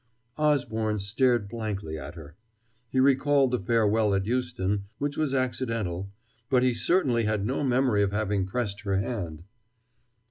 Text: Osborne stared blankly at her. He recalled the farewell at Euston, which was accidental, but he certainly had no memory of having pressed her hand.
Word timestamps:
Osborne 0.39 0.97
stared 0.97 1.47
blankly 1.47 1.95
at 1.95 2.15
her. 2.15 2.35
He 2.89 2.99
recalled 2.99 3.51
the 3.51 3.59
farewell 3.59 4.15
at 4.15 4.25
Euston, 4.25 4.85
which 4.97 5.15
was 5.15 5.35
accidental, 5.35 6.09
but 6.49 6.63
he 6.63 6.73
certainly 6.73 7.25
had 7.25 7.45
no 7.45 7.63
memory 7.63 8.01
of 8.01 8.11
having 8.11 8.47
pressed 8.47 8.81
her 8.81 8.97
hand. 8.97 9.43